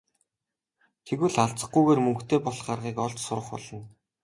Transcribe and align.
Тэгвэл 1.05 1.35
алзахгүйгээр 1.45 1.99
мөнгөтэй 2.03 2.39
болох 2.45 2.67
аргыг 2.73 2.97
олж 3.05 3.17
сурах 3.23 3.47
болно. 3.53 3.79